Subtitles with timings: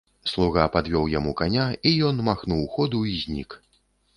[0.29, 3.51] Слуга падвёў яму каня, і ён махнуў ходу і знік.